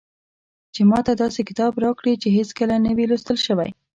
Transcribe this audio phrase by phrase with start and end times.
[0.73, 3.69] چې ماته داسې کتاب راکړي چې هېڅکله نه وي لوستل شوی.